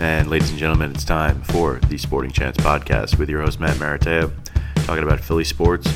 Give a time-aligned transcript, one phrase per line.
[0.00, 3.76] And ladies and gentlemen, it's time for the Sporting Chance podcast with your host Matt
[3.78, 4.30] Maratea,
[4.86, 5.92] talking about Philly sports,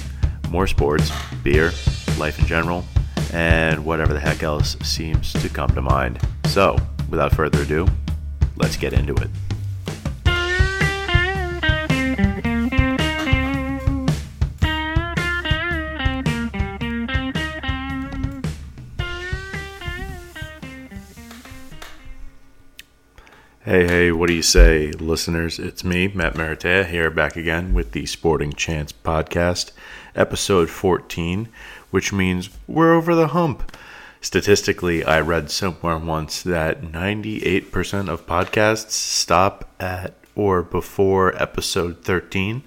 [0.51, 1.13] more sports,
[1.44, 1.71] beer,
[2.18, 2.84] life in general,
[3.33, 6.18] and whatever the heck else seems to come to mind.
[6.46, 6.76] So,
[7.10, 7.86] without further ado,
[8.57, 9.30] let's get into it.
[23.73, 25.58] Hey, hey, what do you say, listeners?
[25.58, 29.72] It's me, Matt Maratea, here back again with the Sporting Chance podcast,
[30.14, 31.49] episode 14,
[31.90, 33.74] which means we're over the hump.
[34.20, 42.62] Statistically, I read somewhere once that 98% of podcasts stop at or before episode 13.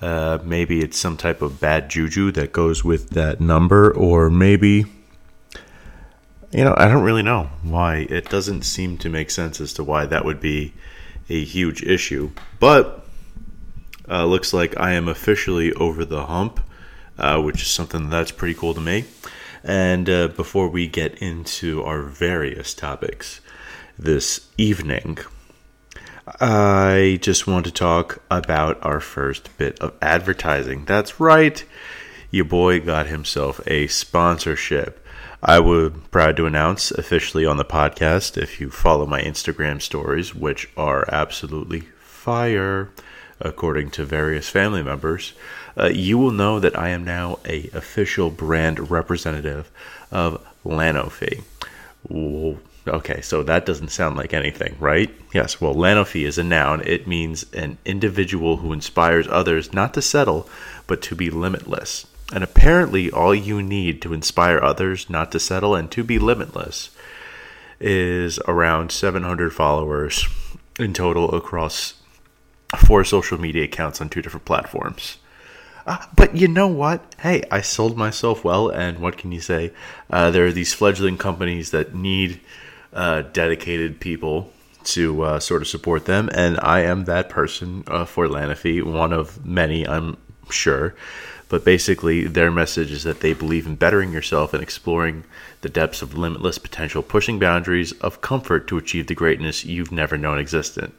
[0.00, 4.86] Uh, maybe it's some type of bad juju that goes with that number, or maybe
[6.52, 8.06] you know, I don't really know why.
[8.10, 10.74] It doesn't seem to make sense as to why that would be
[11.28, 12.30] a huge issue.
[12.60, 13.06] But
[14.08, 16.60] uh, looks like I am officially over the hump,
[17.18, 19.04] uh, which is something that's pretty cool to me.
[19.64, 23.40] And uh, before we get into our various topics
[23.98, 25.18] this evening,
[26.40, 30.84] I just want to talk about our first bit of advertising.
[30.84, 31.64] That's right,
[32.30, 35.01] your boy got himself a sponsorship.
[35.44, 40.36] I would proud to announce officially on the podcast if you follow my Instagram stories,
[40.36, 42.90] which are absolutely fire,
[43.40, 45.32] according to various family members,
[45.76, 49.68] uh, you will know that I am now a official brand representative
[50.12, 51.42] of Lanofie.
[52.86, 55.12] Okay, so that doesn't sound like anything, right?
[55.34, 56.82] Yes, well, Lanofie is a noun.
[56.86, 60.48] It means an individual who inspires others not to settle,
[60.86, 62.06] but to be limitless.
[62.32, 66.90] And apparently, all you need to inspire others not to settle and to be limitless
[67.78, 70.26] is around 700 followers
[70.78, 71.94] in total across
[72.86, 75.18] four social media accounts on two different platforms.
[75.86, 77.14] Uh, but you know what?
[77.20, 79.72] Hey, I sold myself well, and what can you say?
[80.08, 82.40] Uh, there are these fledgling companies that need
[82.92, 84.52] uh, dedicated people
[84.84, 89.12] to uh, sort of support them, and I am that person uh, for Lanofie, one
[89.12, 90.16] of many, I'm
[90.50, 90.94] sure.
[91.52, 95.24] But basically, their message is that they believe in bettering yourself and exploring
[95.60, 100.16] the depths of limitless potential, pushing boundaries of comfort to achieve the greatness you've never
[100.16, 100.98] known existent.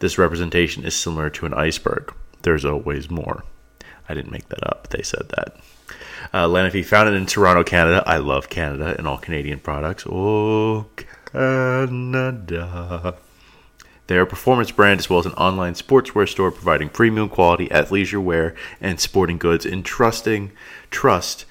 [0.00, 2.12] This representation is similar to an iceberg.
[2.42, 3.44] There's always more.
[4.08, 4.88] I didn't make that up.
[4.88, 5.58] They said that.
[6.32, 8.02] Uh, Lanofie, founded in Toronto, Canada.
[8.04, 10.04] I love Canada and all Canadian products.
[10.10, 10.86] Oh,
[11.30, 13.14] Canada.
[14.06, 17.68] They are a performance brand as well as an online sportswear store providing premium quality
[17.68, 20.52] athleisure wear and sporting goods, entrusting
[20.90, 21.46] trust,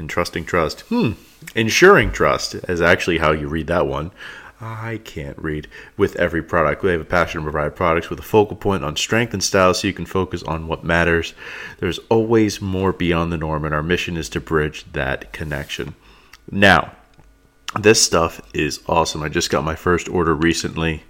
[0.00, 1.12] entrusting trust, hmm,
[1.54, 4.12] ensuring trust is actually how you read that one.
[4.60, 6.82] I can't read with every product.
[6.82, 9.74] We have a passion to provide products with a focal point on strength and style
[9.74, 11.34] so you can focus on what matters.
[11.80, 15.94] There's always more beyond the norm, and our mission is to bridge that connection.
[16.50, 16.92] Now,
[17.78, 19.22] this stuff is awesome.
[19.22, 21.02] I just got my first order recently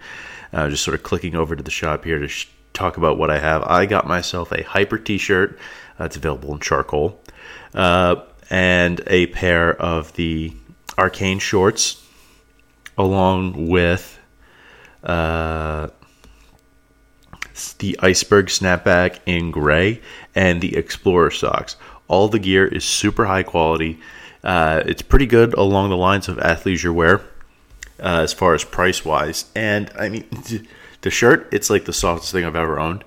[0.54, 3.30] uh, just sort of clicking over to the shop here to sh- talk about what
[3.30, 3.62] I have.
[3.64, 5.58] I got myself a Hyper t shirt,
[5.98, 7.20] it's available in charcoal,
[7.74, 8.16] uh,
[8.50, 10.52] and a pair of the
[10.96, 12.06] Arcane shorts,
[12.96, 14.18] along with
[15.02, 15.88] uh,
[17.78, 20.00] the Iceberg snapback in gray
[20.34, 21.76] and the Explorer socks.
[22.06, 23.98] All the gear is super high quality.
[24.44, 27.22] Uh, it's pretty good along the lines of athleisure wear
[28.00, 29.46] uh, as far as price wise.
[29.54, 30.28] And I mean,
[31.02, 33.04] the shirt, it's like the softest thing I've ever owned.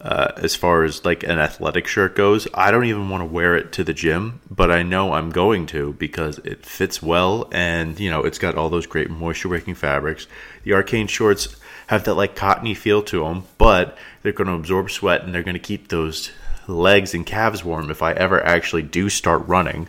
[0.00, 3.56] Uh, as far as like an athletic shirt goes, I don't even want to wear
[3.56, 7.98] it to the gym, but I know I'm going to because it fits well and
[7.98, 10.26] you know it's got all those great moisture wicking fabrics.
[10.64, 14.90] The Arcane shorts have that like cottony feel to them, but they're going to absorb
[14.90, 16.32] sweat and they're going to keep those
[16.66, 19.88] legs and calves warm if I ever actually do start running.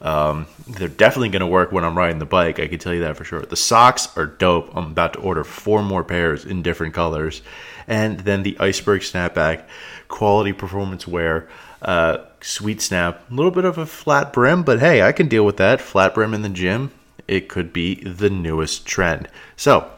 [0.00, 2.60] Um, they're definitely going to work when I'm riding the bike.
[2.60, 3.40] I can tell you that for sure.
[3.40, 4.76] The socks are dope.
[4.76, 7.42] I'm about to order four more pairs in different colors.
[7.86, 9.64] And then the Iceberg Snapback,
[10.08, 11.48] quality performance wear,
[11.82, 15.44] uh, sweet snap, a little bit of a flat brim, but hey, I can deal
[15.44, 15.80] with that.
[15.80, 16.90] Flat brim in the gym,
[17.28, 19.28] it could be the newest trend.
[19.56, 19.90] So,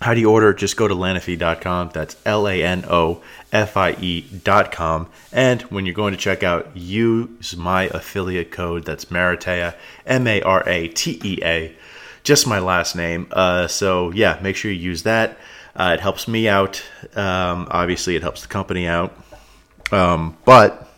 [0.00, 0.52] how do you order?
[0.52, 1.90] Just go to lanofie.com.
[1.94, 5.08] That's L A N O F I E.com.
[5.32, 8.84] And when you're going to check out, use my affiliate code.
[8.84, 11.74] That's Maratea, M A R A T E A.
[12.24, 13.28] Just my last name.
[13.30, 15.38] Uh, so, yeah, make sure you use that.
[15.74, 16.82] Uh, it helps me out.
[17.14, 19.16] Um, obviously, it helps the company out.
[19.92, 20.90] Um, but,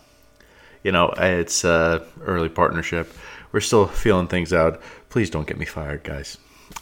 [0.83, 3.13] you know, it's uh, early partnership.
[3.51, 4.81] We're still feeling things out.
[5.09, 6.37] Please don't get me fired, guys.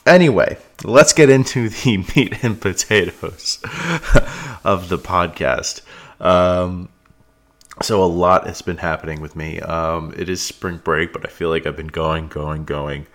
[0.06, 3.60] Anyway, let's get into the meat and potatoes
[4.64, 5.82] of the podcast.
[6.22, 6.90] Um,
[7.82, 9.60] so a lot has been happening with me.
[9.60, 13.06] Um, it is spring break, but I feel like I've been going, going, going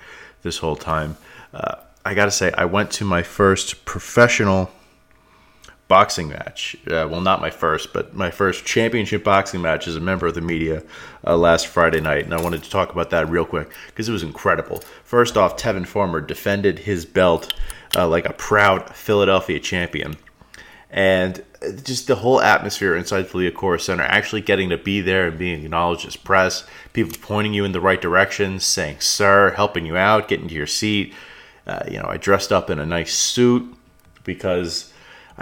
[0.43, 1.17] this whole time.
[1.53, 4.71] Uh, I gotta say, I went to my first professional
[5.93, 6.75] boxing match.
[6.87, 10.35] Uh, well, not my first, but my first championship boxing match as a member of
[10.35, 10.83] the media
[11.27, 12.25] uh, last Friday night.
[12.25, 14.83] And I wanted to talk about that real quick because it was incredible.
[15.05, 17.53] First off, Tevin Farmer defended his belt
[17.95, 20.17] uh, like a proud Philadelphia champion.
[20.89, 21.45] And
[21.85, 25.63] just the whole atmosphere inside the Liacouras Center, actually getting to be there and being
[25.63, 26.65] acknowledged as press,
[26.95, 30.67] people pointing you in the right direction, saying, sir, helping you out, getting to your
[30.67, 31.13] seat.
[31.67, 33.77] Uh, you know, I dressed up in a nice suit
[34.25, 34.92] because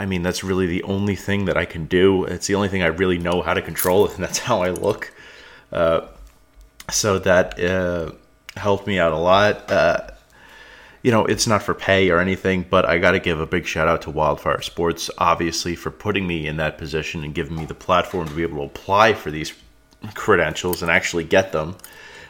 [0.00, 2.24] I mean, that's really the only thing that I can do.
[2.24, 5.12] It's the only thing I really know how to control, and that's how I look.
[5.70, 6.06] Uh,
[6.90, 8.12] so that uh,
[8.56, 9.70] helped me out a lot.
[9.70, 10.08] Uh,
[11.02, 13.66] you know, it's not for pay or anything, but I got to give a big
[13.66, 17.66] shout out to Wildfire Sports, obviously, for putting me in that position and giving me
[17.66, 19.52] the platform to be able to apply for these
[20.14, 21.76] credentials and actually get them.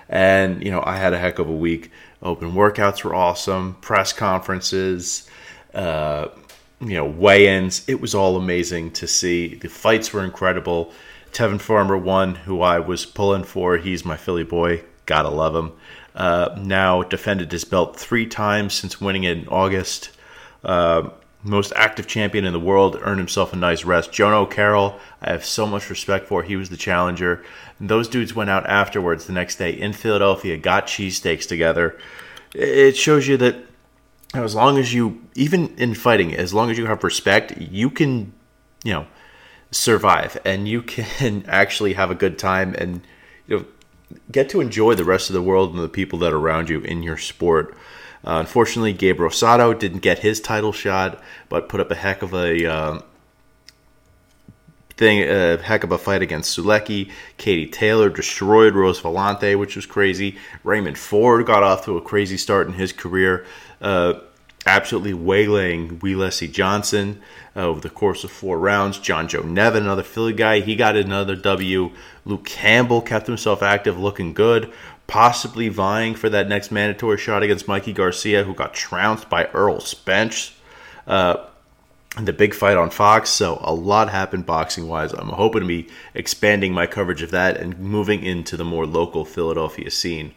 [0.08, 1.92] And, you know, I had a heck of a week.
[2.20, 5.28] Open workouts were awesome, press conferences,
[5.72, 6.28] uh,
[6.80, 7.86] you know, weigh-ins.
[7.88, 9.54] It was all amazing to see.
[9.54, 10.92] The fights were incredible.
[11.32, 13.76] Tevin Farmer won, who I was pulling for.
[13.76, 14.84] He's my Philly boy.
[15.06, 15.72] Gotta love him.
[16.14, 20.10] Uh, now defended his belt three times since winning it in August.
[20.64, 21.10] Uh,
[21.42, 24.12] most active champion in the world, earned himself a nice rest.
[24.12, 26.42] Jono O'Carroll, I have so much respect for.
[26.42, 27.42] He was the challenger.
[27.78, 31.98] And those dudes went out afterwards the next day in Philadelphia, got cheesesteaks together.
[32.54, 33.56] It shows you that
[34.34, 38.32] as long as you even in fighting as long as you have respect you can
[38.84, 39.06] you know
[39.70, 43.00] survive and you can actually have a good time and
[43.46, 43.64] you know
[44.30, 46.80] get to enjoy the rest of the world and the people that are around you
[46.80, 47.76] in your sport
[48.24, 52.32] uh, unfortunately gabe rosado didn't get his title shot but put up a heck of
[52.34, 53.00] a uh,
[55.00, 57.10] thing a heck of a fight against Sulecki.
[57.38, 60.36] Katie Taylor destroyed Rose Volante, which was crazy.
[60.62, 63.46] Raymond Ford got off to a crazy start in his career
[63.80, 64.14] uh,
[64.66, 67.20] absolutely waylaying Wee Leslie Johnson
[67.56, 68.98] uh, over the course of four rounds.
[68.98, 71.90] John Joe Nevin, another Philly guy, he got another W.
[72.24, 74.72] Luke Campbell kept himself active, looking good,
[75.06, 79.80] possibly vying for that next mandatory shot against Mikey Garcia, who got trounced by Errol
[79.80, 80.52] Spence.
[81.06, 81.46] Uh,
[82.18, 83.30] the big fight on Fox.
[83.30, 85.12] So a lot happened boxing wise.
[85.12, 89.24] I'm hoping to be expanding my coverage of that and moving into the more local
[89.24, 90.32] Philadelphia scene.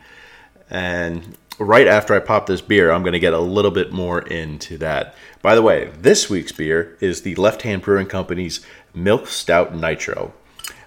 [0.69, 4.21] And right after I pop this beer, I'm going to get a little bit more
[4.21, 5.15] into that.
[5.41, 10.33] By the way, this week's beer is the Left Hand Brewing Company's Milk Stout Nitro.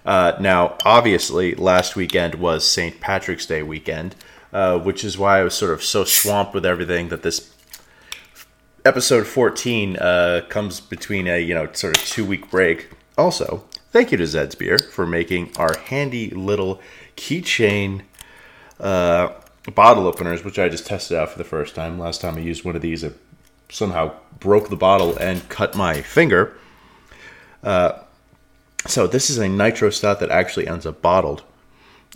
[0.05, 2.99] Uh, now, obviously, last weekend was St.
[3.01, 4.15] Patrick's Day weekend,
[4.53, 7.53] uh, which is why I was sort of so swamped with everything that this
[8.85, 12.89] episode 14 uh, comes between a you know sort of two week break.
[13.17, 16.79] Also, thank you to Zed's Beer for making our handy little
[17.17, 18.03] keychain
[18.79, 19.33] uh,
[19.71, 21.99] bottle openers, which I just tested out for the first time.
[21.99, 23.17] Last time I used one of these, it
[23.69, 26.57] somehow broke the bottle and cut my finger.
[27.63, 27.99] Uh,
[28.85, 31.43] so this is a nitro stout that actually ends up bottled.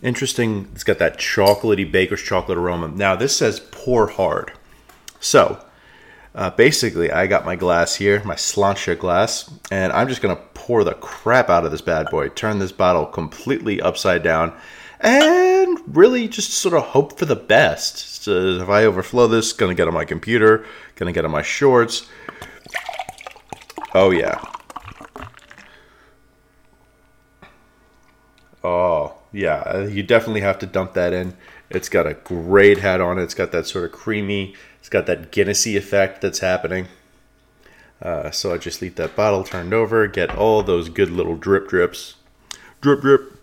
[0.01, 0.69] Interesting.
[0.73, 2.87] It's got that chocolatey baker's chocolate aroma.
[2.87, 4.53] Now this says pour hard.
[5.19, 5.63] So
[6.33, 10.83] uh, basically, I got my glass here, my Slainte glass, and I'm just gonna pour
[10.83, 12.29] the crap out of this bad boy.
[12.29, 14.53] Turn this bottle completely upside down
[15.01, 18.23] and really just sort of hope for the best.
[18.23, 18.31] So
[18.61, 20.65] if I overflow this, gonna get on my computer,
[20.95, 22.07] gonna get on my shorts.
[23.93, 24.41] Oh yeah.
[28.63, 31.35] Oh yeah, uh, you definitely have to dump that in.
[31.69, 33.23] It's got a great head on it.
[33.23, 34.55] It's got that sort of creamy.
[34.79, 36.87] It's got that Guinnessy effect that's happening.
[38.01, 41.69] Uh, so I just leave that bottle turned over, get all those good little drip
[41.69, 42.15] drips.
[42.81, 43.40] Drip drip.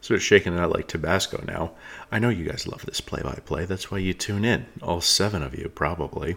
[0.00, 1.72] Sort of shaking it out like Tabasco now.
[2.10, 3.64] I know you guys love this play by play.
[3.64, 4.66] That's why you tune in.
[4.82, 6.36] All seven of you, probably.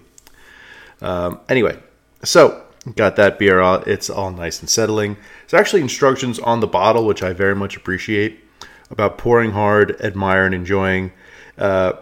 [1.01, 1.79] Um, anyway,
[2.23, 2.63] so
[2.95, 3.87] got that beer out.
[3.87, 5.17] It's all nice and settling.
[5.47, 8.43] There's actually instructions on the bottle, which I very much appreciate,
[8.89, 11.11] about pouring hard, admire, and enjoying.
[11.57, 11.93] Uh,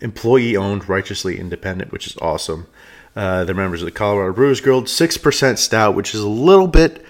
[0.00, 2.66] employee owned, righteously independent, which is awesome.
[3.14, 4.86] Uh, they're members of the Colorado Brewers Guild.
[4.86, 7.04] 6% stout, which is a little bit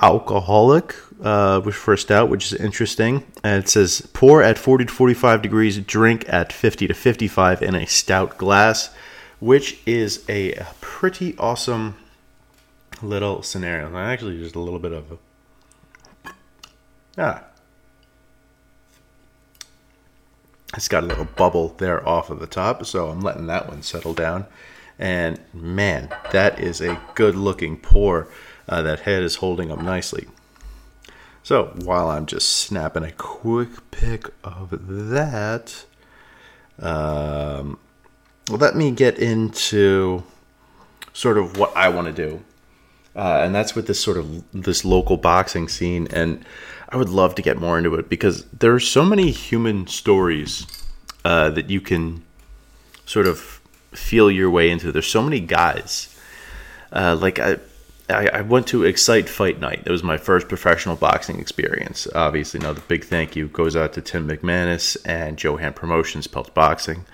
[0.00, 3.24] alcoholic, uh, for a stout, which is interesting.
[3.44, 7.74] And it says pour at 40 to 45 degrees, drink at 50 to 55 in
[7.74, 8.90] a stout glass,
[9.38, 11.96] which is a pretty awesome
[13.02, 13.96] little scenario.
[13.96, 16.32] Actually, just a little bit of a.
[17.18, 17.44] Ah.
[20.74, 23.82] It's got a little bubble there off of the top, so I'm letting that one
[23.82, 24.46] settle down.
[25.00, 28.28] And man, that is a good looking pour.
[28.68, 30.28] Uh, that head is holding up nicely.
[31.42, 34.70] So while I'm just snapping a quick pic of
[35.10, 35.84] that,
[36.78, 37.78] um,
[38.48, 40.22] let me get into
[41.12, 42.44] sort of what I want to do.
[43.16, 46.44] Uh, and that's with this sort of this local boxing scene and
[46.90, 50.64] i would love to get more into it because there are so many human stories
[51.24, 52.22] uh, that you can
[53.04, 53.60] sort of
[53.92, 56.16] feel your way into there's so many guys
[56.92, 57.58] uh, like I,
[58.10, 59.82] I went to excite fight night.
[59.86, 62.06] It was my first professional boxing experience.
[62.14, 66.54] Obviously now the big thank you goes out to tim mcmanus and johan promotions Pelt
[66.54, 67.04] boxing.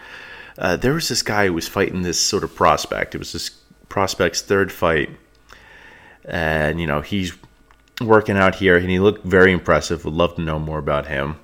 [0.59, 3.15] Uh, there was this guy who was fighting this sort of prospect.
[3.15, 3.51] It was this
[3.89, 5.11] prospect's third fight.
[6.25, 7.33] And you know he's
[8.01, 10.05] working out here, and he looked very impressive.
[10.05, 11.37] Would love to know more about him.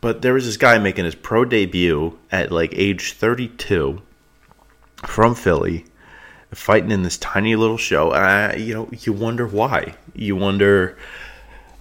[0.00, 4.02] But there was this guy making his pro debut at like age 32
[5.06, 5.84] from Philly,
[6.52, 8.10] fighting in this tiny little show.
[8.10, 9.94] Uh, you know, you wonder why.
[10.14, 10.96] You wonder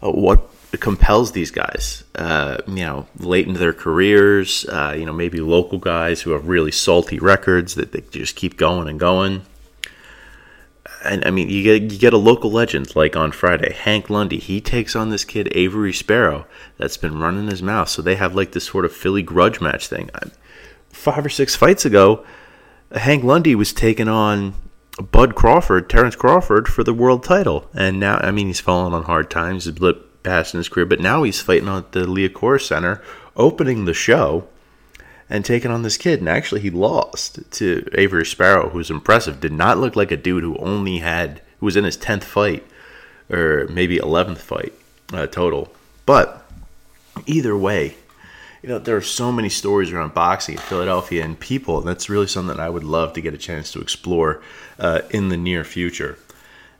[0.01, 0.49] uh, what
[0.79, 2.03] compels these guys.
[2.15, 4.65] Uh, you know, late into their careers.
[4.65, 8.57] Uh, you know, maybe local guys who have really salty records that they just keep
[8.57, 9.43] going and going
[11.03, 14.39] and I mean, you get you get a local legend like on Friday, Hank Lundy.
[14.39, 16.45] He takes on this kid Avery Sparrow
[16.77, 17.89] that's been running his mouth.
[17.89, 20.09] So they have like this sort of Philly grudge match thing.
[20.89, 22.25] Five or six fights ago,
[22.95, 24.53] Hank Lundy was taking on
[25.11, 29.03] Bud Crawford, Terrence Crawford, for the world title, and now I mean he's fallen on
[29.03, 32.67] hard times, he's blip past in his career, but now he's fighting at the Liacouras
[32.67, 33.01] Center,
[33.35, 34.47] opening the show
[35.29, 36.19] and taking on this kid.
[36.19, 39.39] And actually, he lost to Avery Sparrow, who's impressive.
[39.39, 42.65] Did not look like a dude who only had, who was in his 10th fight,
[43.29, 44.73] or maybe 11th fight
[45.13, 45.73] uh, total.
[46.05, 46.45] But
[47.25, 47.95] either way,
[48.61, 52.09] you know, there are so many stories around boxing in Philadelphia and people, and that's
[52.09, 54.41] really something that I would love to get a chance to explore
[54.77, 56.19] uh, in the near future.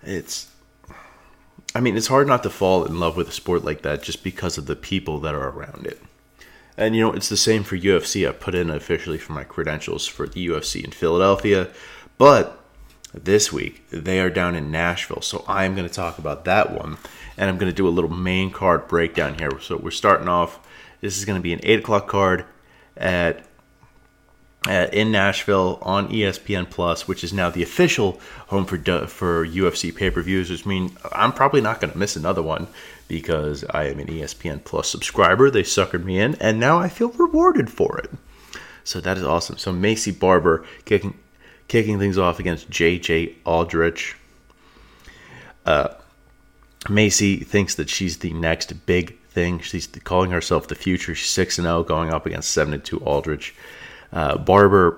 [0.03, 0.51] It's,
[1.73, 4.23] I mean, it's hard not to fall in love with a sport like that just
[4.23, 6.01] because of the people that are around it.
[6.77, 8.27] And you know, it's the same for UFC.
[8.27, 11.69] I put in officially for my credentials for the UFC in Philadelphia,
[12.17, 12.59] but
[13.13, 15.21] this week they are down in Nashville.
[15.21, 16.97] So I'm going to talk about that one,
[17.37, 19.59] and I'm going to do a little main card breakdown here.
[19.59, 20.59] So we're starting off.
[21.01, 22.45] This is going to be an eight o'clock card
[22.95, 23.43] at
[24.67, 28.77] uh, in Nashville on ESPN Plus, which is now the official home for
[29.07, 30.49] for UFC pay per views.
[30.49, 32.67] Which means I'm probably not going to miss another one
[33.07, 35.49] because I am an ESPN Plus subscriber.
[35.49, 38.11] They suckered me in, and now I feel rewarded for it.
[38.83, 39.57] So that is awesome.
[39.57, 41.17] So Maycee Barber kicking
[41.67, 44.15] kicking things off against JJ Aldrich.
[45.65, 45.89] Uh,
[46.85, 49.59] Maycee thinks that she's the next big thing.
[49.59, 51.15] She's calling herself the future.
[51.15, 53.55] She's six and zero, oh, going up against seven and two Aldrich.
[54.11, 54.97] Uh, Barber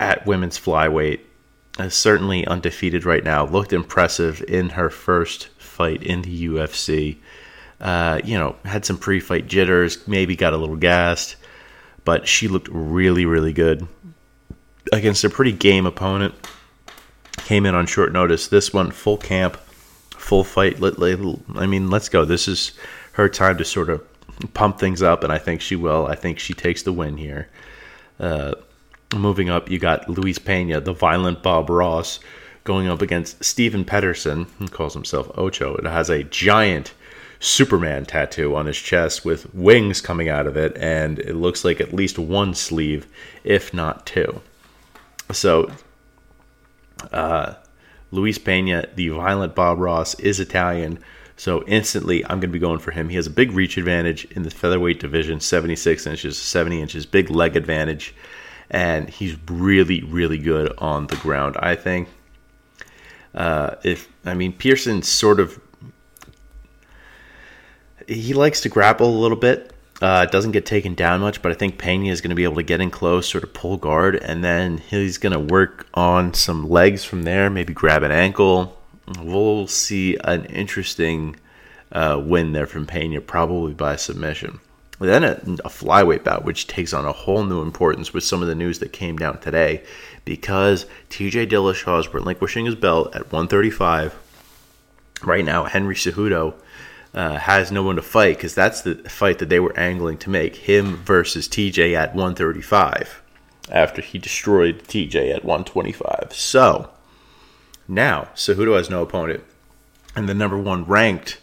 [0.00, 1.20] at women's flyweight
[1.78, 3.46] is certainly undefeated right now.
[3.46, 7.16] Looked impressive in her first fight in the UFC.
[7.80, 11.36] Uh, you know, had some pre-fight jitters, maybe got a little gassed,
[12.04, 13.86] but she looked really, really good
[14.92, 16.34] against a pretty game opponent.
[17.38, 18.48] Came in on short notice.
[18.48, 19.56] This one, full camp,
[20.10, 20.80] full fight.
[20.80, 22.24] I mean, let's go.
[22.24, 22.72] This is
[23.12, 24.02] her time to sort of
[24.54, 26.06] pump things up, and I think she will.
[26.06, 27.48] I think she takes the win here.
[28.18, 28.54] Uh,
[29.14, 32.20] moving up, you got Luis Pena, the violent Bob Ross,
[32.64, 35.74] going up against Steven Peterson, who calls himself Ocho.
[35.76, 36.94] It has a giant
[37.40, 41.80] Superman tattoo on his chest with wings coming out of it, and it looks like
[41.80, 43.06] at least one sleeve,
[43.42, 44.40] if not two.
[45.32, 45.72] So,
[47.12, 47.54] uh,
[48.12, 50.98] Luis Pena, the violent Bob Ross, is Italian.
[51.42, 53.08] So instantly, I'm going to be going for him.
[53.08, 57.30] He has a big reach advantage in the featherweight division, 76 inches, 70 inches, big
[57.30, 58.14] leg advantage,
[58.70, 61.56] and he's really, really good on the ground.
[61.58, 62.08] I think.
[63.34, 65.60] Uh, if I mean Pearson, sort of,
[68.06, 69.72] he likes to grapple a little bit.
[70.00, 72.54] Uh, doesn't get taken down much, but I think Pena is going to be able
[72.54, 76.34] to get in close, sort of pull guard, and then he's going to work on
[76.34, 78.80] some legs from there, maybe grab an ankle,
[79.20, 81.36] we'll see an interesting
[81.90, 84.60] uh, win there from Pena, probably by submission.
[84.98, 85.32] Then a,
[85.64, 88.78] a, flyweight bout, which takes on a whole new importance with some of the news
[88.78, 89.82] that came down today,
[90.24, 94.14] because TJ Dillashaw is relinquishing his belt at 135.
[95.24, 96.54] Right now, Henry Cejudo
[97.14, 100.30] uh, has no one to fight because that's the fight that they were angling to
[100.30, 103.22] make him versus TJ at 135
[103.70, 106.32] after he destroyed TJ at 125.
[106.32, 106.90] So
[107.88, 109.44] now, Cejudo has no opponent,
[110.14, 111.38] and the number one ranked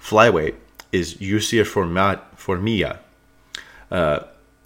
[0.00, 0.56] flyweight
[0.92, 2.98] is Jussier Formiga.
[3.90, 4.20] Uh,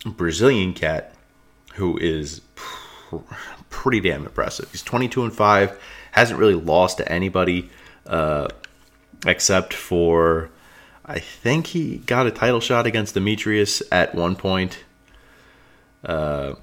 [0.05, 1.15] Brazilian cat
[1.75, 3.17] who is pr-
[3.71, 4.71] pretty damn impressive.
[4.71, 5.81] He's 22 and 5,
[6.13, 7.71] hasn't really lost to anybody
[8.07, 8.49] uh,
[9.27, 10.51] except for
[11.05, 14.85] I think he got a title shot against Demetrious at one point.
[16.05, 16.55] Uh,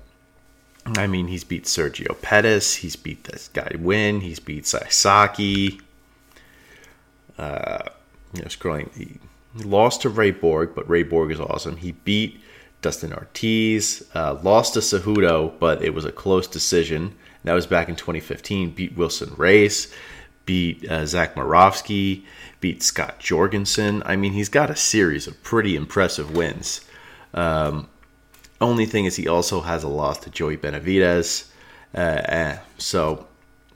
[0.86, 2.76] I mean, he's beat Sergio Pettis.
[2.76, 4.22] He's beat this guy Win.
[4.22, 5.82] He's beat Sasaki.
[7.38, 7.80] Uh,
[8.34, 8.94] you know, scrolling.
[8.96, 9.18] He
[9.64, 11.78] lost to Ray Borg, but Ray Borg is awesome.
[11.78, 12.40] He beat
[12.82, 17.16] Dustin Ortiz, uh, lost to Cejudo, but it was a close decision.
[17.44, 18.72] That was back in 2015.
[18.72, 19.92] Beat Wilson Reis.
[20.46, 22.24] beat uh, Zach Makovsky,
[22.60, 24.04] beat Scott Jorgensen.
[24.06, 26.82] I mean, he's got a series of pretty impressive wins.
[27.34, 27.88] Um,
[28.62, 31.50] only thing is, he also has a loss to Joey Benavidez.
[31.94, 33.28] Uh, eh, so,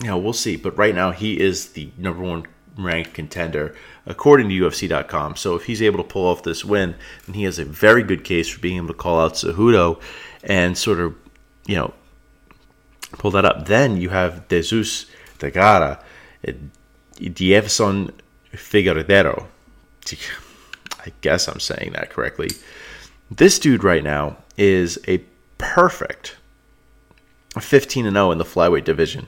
[0.02, 0.56] you know, we'll see.
[0.56, 5.36] But right now, he is the number one ranked contender according to UFC.com.
[5.36, 6.96] So if he's able to pull off this win,
[7.26, 10.02] then he has a very good case for being able to call out Cejudo
[10.44, 11.16] and sort of,
[11.68, 11.94] you know,
[13.14, 13.68] pull that up.
[13.68, 15.06] Then you have Jesus
[15.38, 16.02] Tagara,
[17.20, 18.14] Dievson
[18.52, 19.46] Figueroa.
[21.06, 22.50] I guess I'm saying that correctly.
[23.32, 25.24] This dude right now is a
[25.58, 26.38] perfect
[27.60, 29.28] 15 and 0 in the flyweight division.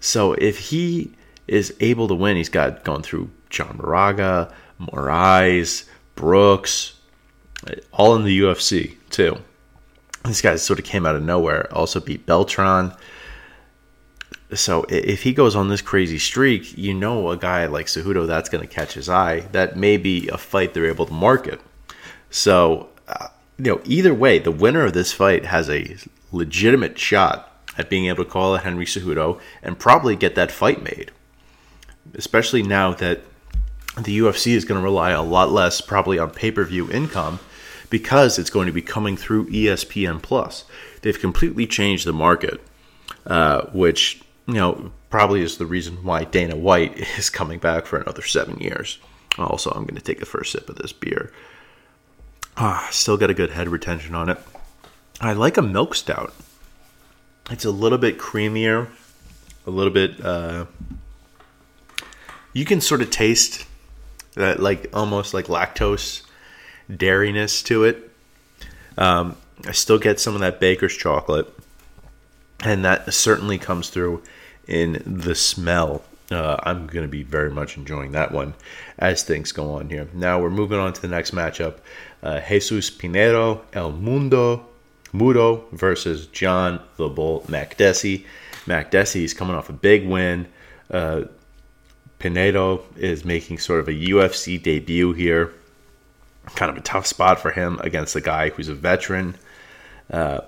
[0.00, 1.12] So if he
[1.46, 2.36] is able to win.
[2.36, 5.84] He's got going through John Moraga, Morais,
[6.14, 6.94] Brooks,
[7.92, 9.38] all in the UFC too.
[10.24, 11.72] This guy sort of came out of nowhere.
[11.72, 12.94] Also beat Beltran.
[14.52, 18.48] So if he goes on this crazy streak, you know a guy like Cejudo that's
[18.48, 19.40] going to catch his eye.
[19.52, 21.60] That may be a fight they're able to market.
[22.30, 22.88] So
[23.58, 25.96] you know, either way, the winner of this fight has a
[26.32, 30.82] legitimate shot at being able to call a Henry Cejudo and probably get that fight
[30.82, 31.10] made
[32.14, 33.20] especially now that
[33.98, 37.38] the UFC is going to rely a lot less probably on pay-per-view income
[37.90, 40.64] because it's going to be coming through ESPN Plus.
[41.02, 42.60] They've completely changed the market,
[43.26, 47.98] uh, which you know probably is the reason why Dana White is coming back for
[47.98, 48.98] another seven years.
[49.38, 51.32] Also, I'm going to take the first sip of this beer.
[52.56, 54.38] Ah, still got a good head retention on it.
[55.20, 56.32] I like a milk stout.
[57.50, 58.88] It's a little bit creamier,
[59.66, 60.66] a little bit uh,
[62.54, 63.66] you can sort of taste
[64.34, 66.22] that like almost like lactose
[66.88, 68.10] dairiness to it.
[68.96, 69.36] Um,
[69.66, 71.52] I still get some of that baker's chocolate,
[72.60, 74.22] and that certainly comes through
[74.66, 76.02] in the smell.
[76.30, 78.54] Uh, I'm going to be very much enjoying that one
[78.98, 80.08] as things go on here.
[80.14, 81.76] Now we're moving on to the next matchup:
[82.22, 84.66] uh, Jesus Pinedo El Mundo
[85.14, 88.24] Mudo versus John the Bull Makdessi.
[88.66, 90.48] Makdessi is coming off a big win.
[90.90, 91.22] Uh,
[92.18, 95.52] Pinedo is making sort of a UFC debut here.
[96.56, 99.36] Kind of a tough spot for him against a guy who's a veteran.
[100.10, 100.40] Uh,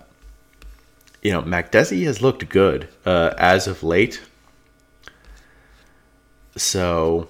[1.23, 4.21] you know, Makdessi has looked good uh, as of late.
[6.57, 7.29] So,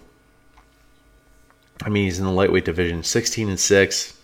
[1.83, 4.21] I mean, he's in the lightweight division, 16 and 6.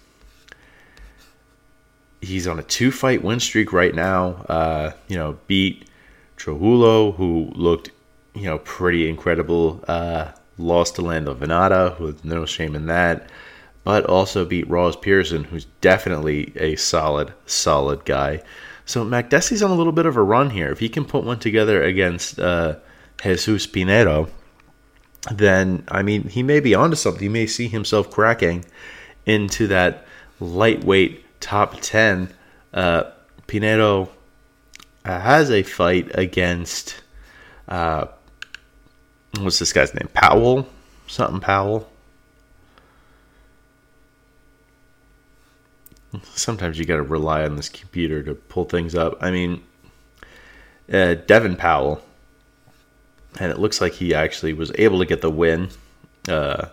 [2.20, 4.44] He's on a two fight win streak right now.
[4.48, 5.88] Uh, you know, beat
[6.36, 7.90] Trujillo, who looked
[8.34, 9.84] you know, pretty incredible.
[9.86, 13.28] Uh, lost to Lando Vannata, with no shame in that,
[13.84, 18.42] but also beat Ross Pearson, who's definitely a solid, solid guy.
[18.84, 20.70] So Makdessi's on a little bit of a run here.
[20.70, 22.76] If he can put one together against uh,
[23.22, 24.28] Jesus Pinedo,
[25.30, 27.22] then I mean he may be onto something.
[27.22, 28.64] He may see himself cracking
[29.26, 30.06] into that
[30.40, 32.32] lightweight top ten.
[32.74, 33.04] Uh,
[33.46, 34.08] Pinedo
[35.04, 37.02] has a fight against
[37.68, 38.06] uh,
[39.40, 40.08] what's this guy's name?
[40.12, 40.68] Powell?
[41.06, 41.88] Something Powell?
[46.24, 49.16] Sometimes you got to rely on this computer to pull things up.
[49.22, 49.62] I mean,
[50.92, 52.02] uh, Devin Powell,
[53.38, 55.70] and it looks like he actually was able to get the win
[56.28, 56.66] uh,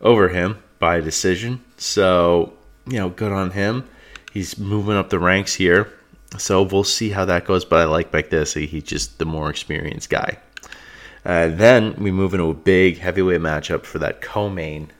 [0.00, 1.64] over him by decision.
[1.76, 2.52] So,
[2.86, 3.88] you know, good on him.
[4.32, 5.92] He's moving up the ranks here.
[6.36, 7.64] So we'll see how that goes.
[7.64, 8.66] But I like Makdessi.
[8.66, 10.38] He's just the more experienced guy.
[11.24, 14.90] Uh, then we move into a big heavyweight matchup for that co-main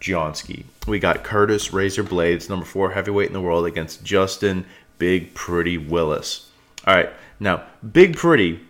[0.00, 0.64] Johnsky.
[0.86, 4.64] We got Curtis Razor Blaydes, number four heavyweight in the world, against Justin
[4.98, 6.50] Big Pretty Willis.
[6.86, 8.60] All right, now Big Pretty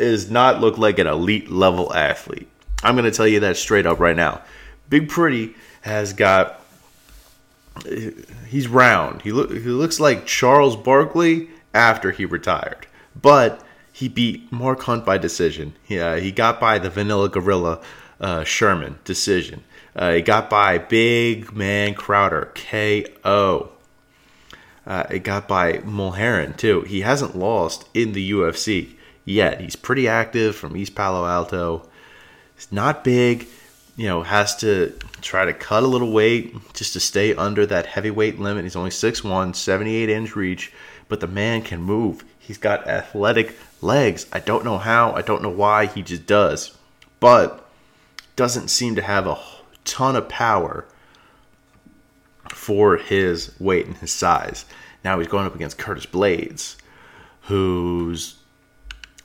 [0.00, 2.48] is not look like an elite level athlete.
[2.82, 4.42] I'm going to tell you that straight up right now.
[4.88, 6.60] Big Pretty has got
[8.48, 9.22] he's round.
[9.22, 12.86] He he looks like Charles Barkley after he retired,
[13.20, 15.74] but he beat Mark Hunt by decision.
[15.82, 17.80] He, uh, he got by the Vanilla Gorilla
[18.20, 19.64] uh, Sherman decision.
[19.94, 23.70] Uh, he got by Big Man Crowder KO.
[24.86, 26.82] Uh, it got by Mulherin too.
[26.82, 29.60] He hasn't lost in the UFC yet.
[29.60, 31.88] He's pretty active from East Palo Alto.
[32.54, 33.46] He's not big,
[33.96, 37.86] you know, has to try to cut a little weight just to stay under that
[37.86, 38.64] heavyweight limit.
[38.64, 40.72] He's only 6'1, 78 inch reach,
[41.08, 42.24] but the man can move.
[42.38, 44.26] He's got athletic legs.
[44.32, 46.76] I don't know how, I don't know why, he just does.
[47.20, 47.66] But
[48.36, 49.38] doesn't seem to have a
[49.84, 50.86] ton of power
[52.48, 54.64] for his weight and his size.
[55.04, 56.76] Now he's going up against Curtis Blaydes,
[57.42, 58.39] whose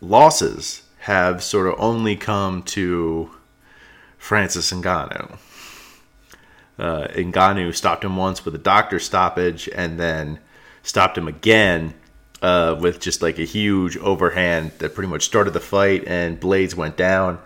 [0.08, 3.30] losses have sort of only come to
[4.18, 5.38] Francis Ngannou.
[6.78, 10.40] Uh, Ngannou stopped him once with a doctor stoppage and then
[10.84, 11.94] stopped him again
[12.42, 16.76] uh, with just like a huge overhand that pretty much started the fight and Blaydes
[16.76, 17.40] went down.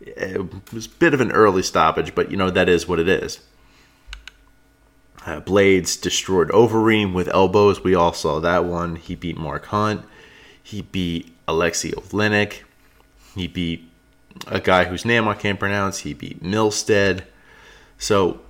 [0.00, 3.08] It was a bit of an early stoppage, but you know, that is what it
[3.08, 3.40] is.
[5.26, 7.82] Uh, Blaydes destroyed Overeem with elbows.
[7.82, 8.96] We all saw that one.
[8.96, 10.04] He beat Mark Hunt.
[10.68, 12.64] He beat Alexei Oleinik.
[13.34, 13.90] He beat
[14.48, 16.00] a guy whose name I can't pronounce.
[16.00, 17.22] He beat Milstead.
[17.96, 18.40] So,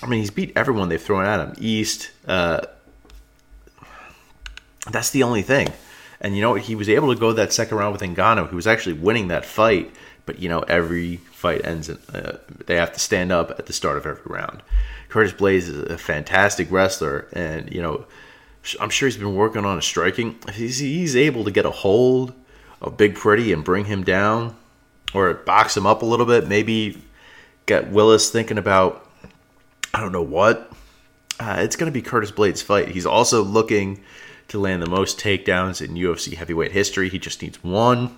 [0.00, 1.56] I mean, he's beat everyone they've thrown at him.
[1.58, 2.12] East.
[2.24, 2.60] Uh,
[4.92, 5.72] that's the only thing.
[6.20, 8.48] And you know He was able to go that second round with Ngannou.
[8.48, 9.90] He was actually winning that fight.
[10.24, 11.88] But you know, every fight ends.
[11.88, 14.62] In, uh, they have to stand up at the start of every round.
[15.08, 18.06] Curtis Blaydes is a fantastic wrestler, and you know,
[18.80, 20.38] I'm sure he's been working on his striking.
[20.48, 22.32] If he's, he's able to get a hold
[22.80, 24.56] of Big Pretty and bring him down,
[25.14, 27.02] or box him up a little bit, maybe
[27.66, 29.06] get Willis thinking about
[29.96, 30.70] I don't know what.
[31.40, 32.88] Uh, it's going to be Curtis Blaydes' fight.
[32.88, 34.02] He's also looking
[34.48, 37.08] to land the most takedowns in UFC heavyweight history.
[37.08, 38.14] He just needs one.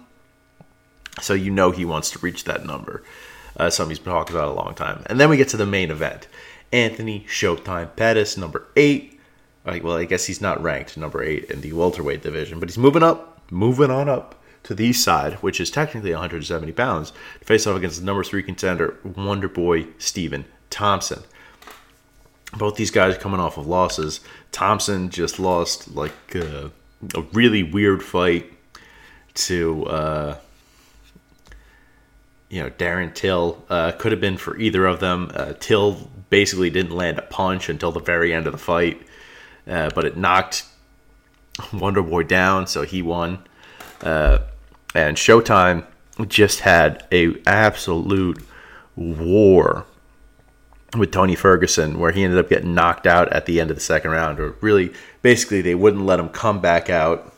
[1.21, 3.03] So you know he wants to reach that number.
[3.57, 5.05] Uh, something he's been talking about a long time.
[5.07, 6.29] And then we get to the main event.
[6.73, 9.18] Anthony Showtime Pettis, number eight.
[9.83, 13.03] Well, I guess he's not ranked number eight in the welterweight division, but he's moving
[13.03, 17.67] up, moving on up to the east side, which is technically 170 pounds, to face
[17.67, 21.23] off against the number three contender, Wonder Boy Stephen Thompson.
[22.57, 24.21] Both these guys coming off of losses.
[24.53, 26.69] Thompson just lost like uh,
[27.15, 28.51] a really weird fight
[29.35, 30.37] to uh,
[32.49, 33.63] you know Darren Till.
[33.69, 35.31] Uh, could have been for either of them.
[35.35, 39.01] Uh, Till basically didn't land a punch until the very end of the fight,
[39.69, 40.65] uh, but it knocked
[41.73, 43.45] Wonder Boy down, so he won.
[44.03, 44.39] Uh,
[44.95, 45.85] and Showtime
[46.27, 48.43] just had a absolute
[48.97, 49.85] war
[50.97, 53.83] with Tony Ferguson, where he ended up getting knocked out at the end of the
[53.83, 57.33] second round, or really, basically, they wouldn't let him come back out.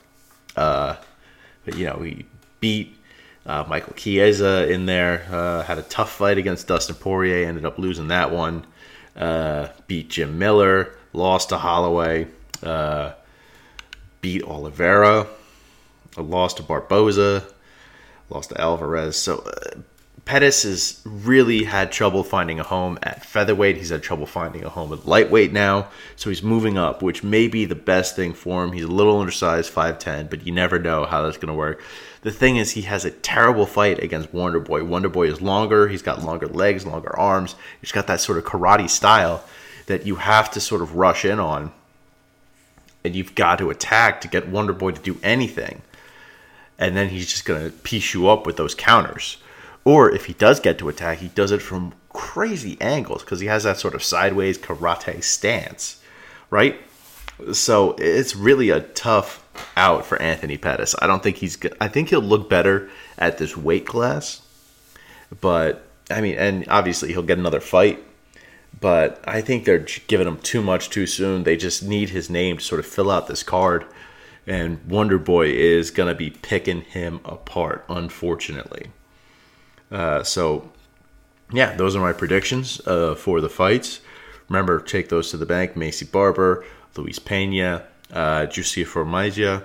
[0.56, 0.96] Uh,
[1.64, 2.26] but you know, he
[2.60, 2.96] beat
[3.46, 7.78] uh, Michael Chiesa in there, uh, had a tough fight against Dustin Poirier, ended up
[7.78, 8.64] losing that one
[9.16, 12.26] uh, beat Jim Miller, lost to Holloway,
[12.62, 13.12] uh,
[14.20, 15.26] beat Oliveira,
[16.16, 17.44] lost to Barboza,
[18.28, 19.16] lost to Alvarez.
[19.16, 19.80] So uh,
[20.24, 23.76] Pettis has really had trouble finding a home at featherweight.
[23.76, 25.88] He's had trouble finding a home at lightweight now.
[26.16, 28.72] So he's moving up, which may be the best thing for him.
[28.72, 31.82] He's a little undersized, 5'10, but you never know how that's going to work.
[32.22, 34.84] The thing is, he has a terrible fight against Wonder Boy.
[34.84, 35.88] Wonder Boy is longer.
[35.88, 37.54] He's got longer legs, longer arms.
[37.80, 39.42] He's got that sort of karate style
[39.86, 41.72] that you have to sort of rush in on.
[43.04, 45.82] And you've got to attack to get Wonder Boy to do anything.
[46.78, 49.38] And then he's just going to piece you up with those counters.
[49.84, 53.46] Or if he does get to attack, he does it from crazy angles because he
[53.46, 56.02] has that sort of sideways karate stance,
[56.50, 56.78] right?
[57.52, 59.42] So it's really a tough
[59.76, 60.94] out for Anthony Pettis.
[61.00, 61.58] I don't think he's.
[61.80, 64.42] I think he'll look better at this weight class,
[65.40, 68.02] but I mean, and obviously he'll get another fight.
[68.78, 71.44] But I think they're giving him too much too soon.
[71.44, 73.84] They just need his name to sort of fill out this card,
[74.46, 78.86] and Wonder Boy is gonna be picking him apart, unfortunately.
[79.90, 80.70] Uh, so,
[81.52, 84.00] yeah, those are my predictions uh, for the fights.
[84.48, 85.74] Remember, take those to the bank.
[85.74, 86.64] Maycee Barber,
[86.96, 89.64] Luis Pena, uh, Jussier Formiga,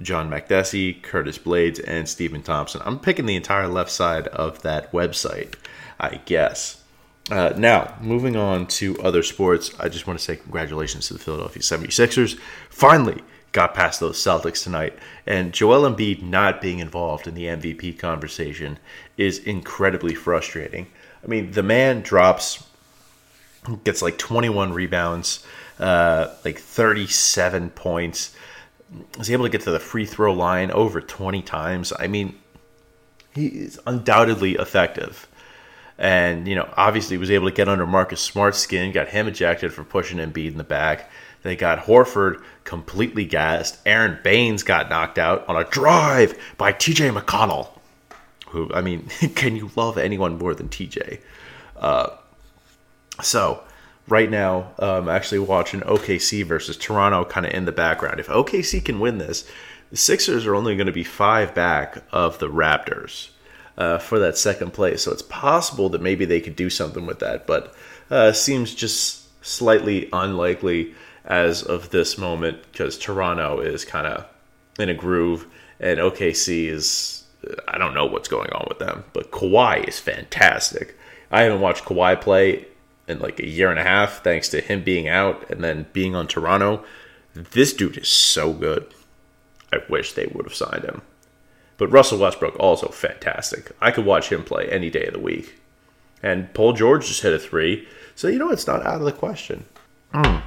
[0.00, 2.82] John Makdessi, Curtis Blaydes, and Stephen Thompson.
[2.84, 5.54] I'm picking the entire left side of that website,
[6.00, 6.82] I guess.
[7.30, 11.20] Uh, now, moving on to other sports, I just want to say congratulations to the
[11.20, 12.38] Philadelphia 76ers.
[12.68, 13.22] Finally
[13.54, 14.98] got past those Celtics tonight.
[15.26, 18.78] And Joel Embiid not being involved in the MVP conversation
[19.16, 20.88] is incredibly frustrating.
[21.22, 22.64] I mean, the man drops,
[23.84, 25.46] gets like 21 rebounds,
[25.78, 28.34] uh, like 37 points.
[29.16, 31.92] Was able to get to the free throw line over 20 times.
[31.98, 32.36] I mean,
[33.34, 35.28] he is undoubtedly effective.
[35.98, 39.72] And, you know, obviously was able to get under Marcus Smart's skin, got him ejected
[39.72, 41.10] for pushing Embiid in the back.
[41.42, 43.78] They got Horford completely gassed.
[43.86, 47.68] Aron Baynes got knocked out on a drive by TJ McConnell.
[48.48, 51.20] Who, I mean, can you love anyone more than TJ?
[51.76, 52.08] Uh,
[53.22, 53.62] so,
[54.08, 58.20] right now, I'm actually watching OKC versus Toronto kind of in the background.
[58.20, 59.48] If OKC can win this,
[59.90, 63.28] the Sixers are only going to be five back of the Raptors
[63.76, 65.02] uh, for that second place.
[65.02, 67.74] So it's possible that maybe they could do something with that, but
[68.10, 74.26] uh, seems just slightly unlikely as of this moment because Toronto is kind of
[74.78, 75.46] in a groove
[75.80, 77.24] and OKC is
[77.68, 80.96] I don't know what's going on with them, but Kawhi is fantastic.
[81.30, 82.66] I haven't watched Kawhi play
[83.06, 86.14] in like a year and a half thanks to him being out and then being
[86.14, 86.84] on Toronto.
[87.34, 88.86] This dude is so good.
[89.72, 91.02] I wish they would have signed him.
[91.76, 93.72] But Russell Westbrook also fantastic.
[93.80, 95.60] I could watch him play any day of the week.
[96.22, 99.12] And Paul George just hit a three, so you know it's not out of the
[99.12, 99.64] question.
[100.12, 100.42] Mm.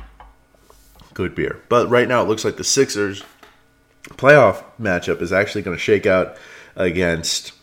[1.13, 1.61] Good beer.
[1.69, 3.23] But right now it looks like the Sixers
[4.09, 6.37] playoff matchup is actually going to shake out
[6.75, 7.53] against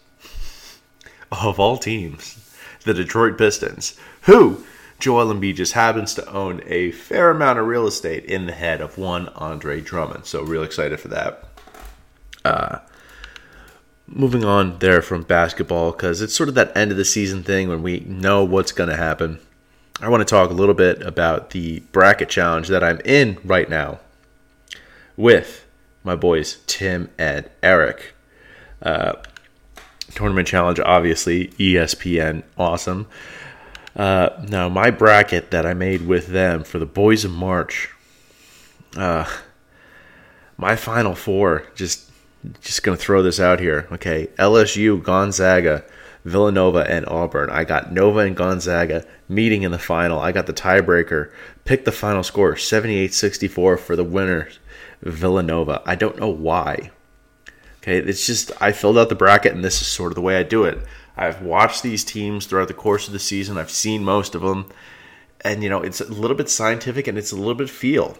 [1.33, 4.64] of all teams, the Detroit Pistons, who
[4.98, 8.81] Joel Embiid just happens to own a fair amount of real estate in the head
[8.81, 10.27] of one Andre Drummond.
[10.27, 11.44] So real excited for that.
[12.44, 12.79] Uh,
[14.07, 17.69] moving on there from basketball because it's sort of that end of the season thing
[17.69, 19.38] when we know what's going to happen.
[20.01, 23.69] I want to talk a little bit about the bracket challenge that I'm in right
[23.69, 24.01] now
[25.17, 25.64] with
[26.03, 28.14] my boys Tim and Eric.
[28.83, 29.14] Uh,
[30.14, 33.07] tournament challenge, obviously, ESPN, awesome.
[33.97, 37.88] Uh, now, my bracket that I made with them for the Boys of March,
[38.97, 39.25] uh,
[40.57, 42.11] my final four just
[42.61, 43.89] just going to throw this out here.
[43.93, 45.85] Okay, LSU, Gonzaga,
[46.25, 47.51] Villanova, and Auburn.
[47.51, 50.19] I got Nova and Gonzaga meeting in the final.
[50.19, 51.31] I got the tiebreaker.
[51.65, 54.49] Pick the final score 78 64 for the winner,
[55.03, 55.83] Villanova.
[55.87, 56.91] I don't know why.
[57.79, 60.39] Okay, it's just I filled out the bracket, and this is sort of the way
[60.39, 60.79] I do it.
[61.17, 64.67] I've watched these teams throughout the course of the season, I've seen most of them.
[65.43, 68.17] And, you know, it's a little bit scientific and it's a little bit feel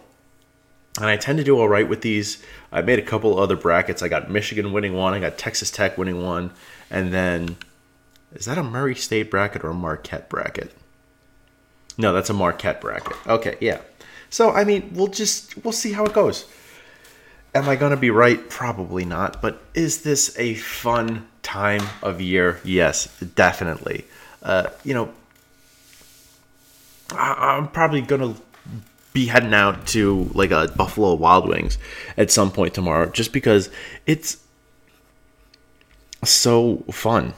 [0.97, 2.41] and I tend to do all right with these.
[2.71, 4.01] I made a couple other brackets.
[4.01, 5.13] I got Michigan winning one.
[5.13, 6.51] I got Texas Tech winning one,
[6.89, 7.57] and then
[8.33, 10.71] is that a Murray State bracket or a Marquette bracket?
[11.97, 13.15] No, that's a Marquette bracket.
[13.27, 13.81] Okay, yeah.
[14.29, 16.45] So I mean, we'll just we'll see how it goes.
[17.53, 18.49] Am I going to be right?
[18.49, 19.41] Probably not.
[19.41, 22.59] But is this a fun time of year?
[22.65, 24.05] Yes, definitely.
[24.43, 25.13] Uh, you know,
[27.11, 28.41] I, I'm probably going to
[29.15, 31.79] be heading out to like a Buffalo Wild Wings
[32.17, 33.69] at some point tomorrow just because
[34.05, 34.37] it's
[36.23, 37.33] so fun.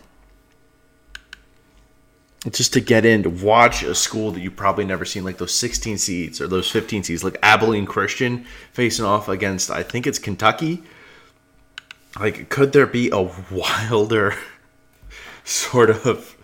[2.49, 5.53] Just to get in to watch a school that you probably never seen, like those
[5.53, 10.17] 16 seeds or those 15 seeds, like Abilene Christian facing off against, I think it's
[10.17, 10.81] Kentucky.
[12.19, 14.35] Like, could there be a wilder
[15.43, 16.35] sort of,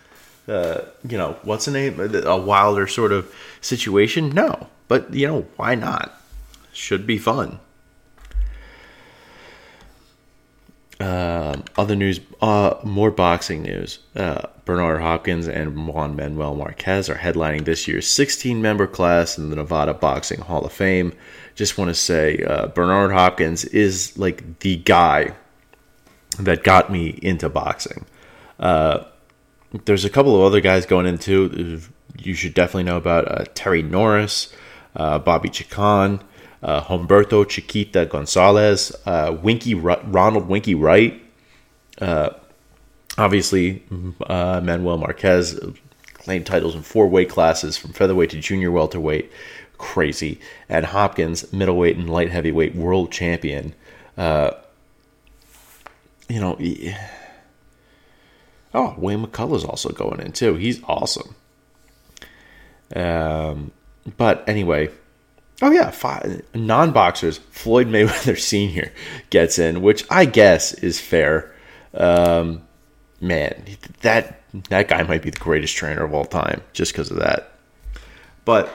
[0.48, 2.00] uh, you know, what's the name?
[2.00, 4.30] A wilder sort of situation?
[4.30, 4.67] No.
[4.94, 6.22] But, you know, why not?
[6.72, 7.58] Should be fun.
[11.00, 13.98] Uh, other news, uh, more boxing news.
[14.16, 19.50] Uh, Bernard Hopkins and Juan Manuel Marquez are headlining this year's 16 member class in
[19.50, 21.14] the Nevada Boxing Hall of Fame.
[21.56, 25.34] Just want to say, uh, Bernard Hopkins is like the guy
[26.38, 28.06] that got me into boxing.
[28.60, 29.06] Uh,
[29.86, 31.82] there's a couple of other guys going into.
[32.20, 34.54] You should definitely know about uh, Terry Norris,
[34.94, 36.22] Bobby Chacon,
[36.62, 41.22] uh, Humberto Chiquita Gonzalez, uh, Winky Ronald Winky Wright,
[42.00, 42.30] uh,
[43.18, 43.84] obviously
[44.28, 45.60] uh, Manuel Marquez
[46.14, 49.32] claimed titles in four weight classes from featherweight to junior welterweight,
[49.78, 53.74] crazy, and Hopkins middleweight and light heavyweight world champion.
[54.18, 54.52] Uh,
[56.30, 56.58] you know.
[58.76, 60.56] Oh, Wayne McCullough's also going in too.
[60.56, 61.36] He's awesome.
[62.96, 63.72] Um,
[64.18, 64.89] but anyway,
[65.62, 65.92] oh yeah,
[66.54, 67.38] non boxers.
[67.38, 68.92] Floyd Mayweather Sr.
[69.30, 71.54] gets in, which I guess is fair.
[71.94, 72.63] Um,
[73.22, 73.63] man,
[74.02, 77.52] that that guy might be the greatest trainer of all time just because of that.
[78.46, 78.70] But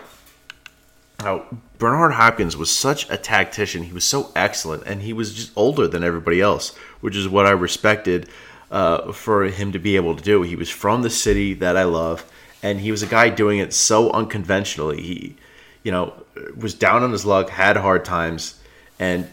[1.21, 1.45] oh,
[1.79, 3.83] Bernard Hopkins was such a tactician.
[3.83, 7.47] He was so excellent, and he was just older than everybody else, which is what
[7.47, 8.29] I respected
[8.71, 10.43] uh, for him to be able to do.
[10.43, 12.25] He was from the city that I love
[12.63, 15.01] and he was a guy doing it so unconventionally.
[15.03, 15.37] He,
[15.83, 16.13] you know,
[16.57, 18.61] was down on his luck, had hard times,
[18.99, 19.29] and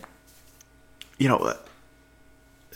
[1.18, 1.54] you know,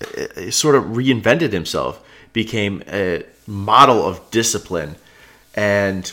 [0.02, 4.96] uh, sort of reinvented himself, became a model of discipline,
[5.56, 6.12] and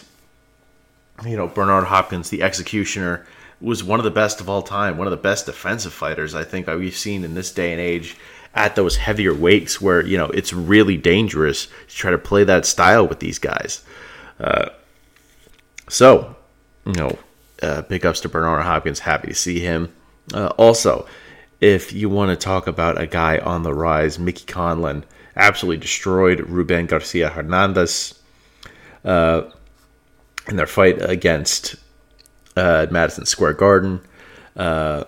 [1.25, 3.27] you know, Bernard Hopkins, the executioner,
[3.61, 6.45] was one of the best of all time, one of the best defensive fighters I
[6.45, 8.17] think we've seen in this day and age
[8.55, 12.67] at those heavier weights where, you know, it's really dangerous to try to play that
[12.67, 13.83] style with these guys.
[14.39, 14.71] Uh,
[15.89, 16.37] so,
[16.85, 17.19] you know,
[17.63, 19.01] uh, big ups to Bernard Hopkins.
[19.01, 19.93] Happy to see him.
[20.35, 21.07] Uh, also,
[21.61, 25.05] if you want to talk about a guy on the rise, Mickey Conlan
[25.37, 28.21] absolutely destroyed Ruben Garcia Hernandez
[29.05, 29.43] uh,
[30.49, 31.77] in their fight against
[32.57, 34.01] uh, Madison Square Garden.
[34.57, 35.05] Uh,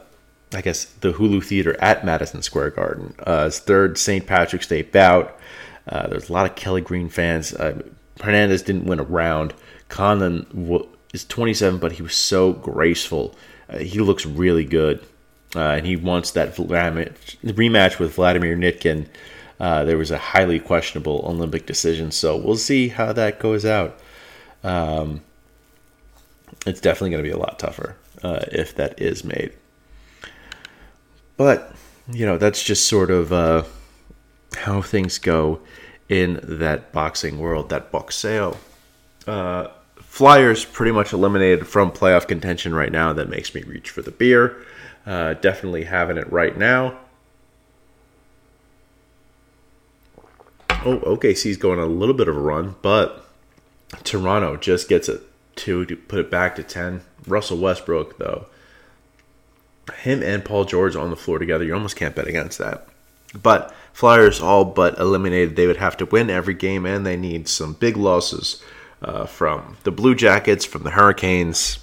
[0.54, 3.14] I guess the Hulu Theater at Madison Square Garden.
[3.18, 4.26] Uh, his third St.
[4.26, 5.38] Patrick's Day bout.
[5.86, 7.54] Uh, there's a lot of Kelly Green fans.
[8.20, 9.54] Hernandez didn't win a round.
[9.88, 13.34] Conlan w- is 27, but he was so graceful.
[13.68, 15.04] Uh, he looks really good.
[15.56, 19.06] Uh, and he wants that rematch with Vladimir Nikitin.
[19.58, 23.98] Uh, there was a highly questionable Olympic decision, so we'll see how that goes out.
[24.62, 25.22] Um,
[26.66, 29.52] it's definitely going to be a lot tougher uh, if that is made.
[31.36, 31.72] But,
[32.12, 33.64] you know, that's just sort of uh,
[34.54, 35.60] how things go
[36.08, 38.56] in that boxing world, that boxeo.
[39.26, 43.12] Uh, Flyers pretty much eliminated from playoff contention right now.
[43.12, 44.64] That makes me reach for the beer.
[45.06, 46.98] Uh, definitely having it right now.
[50.84, 53.26] Oh, OKC's going a little bit of a run, but
[54.04, 55.22] Toronto just gets it
[55.56, 57.02] two to put it back to 10.
[57.26, 58.46] Russell Westbrook, though,
[60.02, 62.86] him and Paul George on the floor together, you almost can't bet against that.
[63.40, 65.56] But Flyers all but eliminated.
[65.56, 68.62] They would have to win every game, and they need some big losses
[69.02, 71.80] uh, from the Blue Jackets, from the Hurricanes,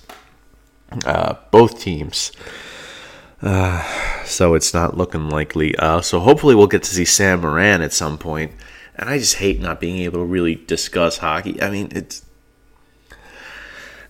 [1.06, 2.32] uh, both teams.
[3.42, 3.84] Uh,
[4.24, 5.76] so it's not looking likely.
[5.76, 8.54] Uh, so hopefully we'll get to see Sam Morin at some point.
[8.96, 11.62] And I just hate not being able to really discuss hockey.
[11.62, 12.25] I mean, it's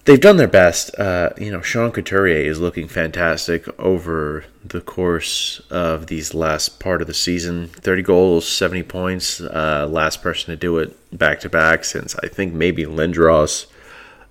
[0.05, 0.97] they've done their best.
[0.97, 7.01] Uh, you know, Sean Couturier is looking fantastic over the course of these last part
[7.01, 7.67] of the season.
[7.67, 9.41] 30 goals, 70 points.
[9.41, 13.65] Uh, last person to do it back to back since I think maybe Lindros.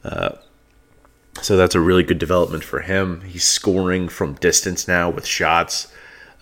[0.03, 0.37] Uh,
[1.43, 3.23] so that's a really good development for him.
[3.23, 5.93] He's scoring from distance now with shots.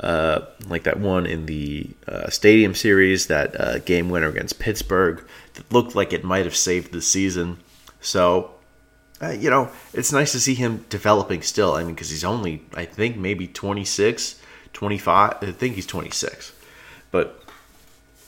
[0.00, 5.24] Uh, like that one in the uh, Stadium Series, that uh, game winner against Pittsburgh,
[5.54, 7.58] that looked like it might have saved the season.
[8.00, 8.50] So
[9.22, 11.74] uh, you know, it's nice to see him developing still.
[11.74, 14.40] I mean, because he's only, I think, maybe 26,
[14.72, 15.36] 25.
[15.40, 16.52] I think he's 26.
[17.12, 17.40] But,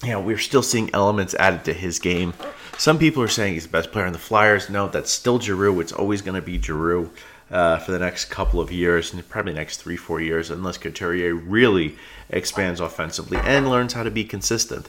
[0.02, 2.32] you know, we're still seeing elements added to his game.
[2.78, 4.70] Some people are saying he's the best player in the Flyers.
[4.70, 5.80] No, that's still Giroux.
[5.80, 7.10] It's always going to be Giroux
[7.50, 11.34] uh, for the next couple of years, and probably next three, four years, unless Couturier
[11.34, 11.96] really
[12.30, 14.86] expands offensively and learns how to be consistent.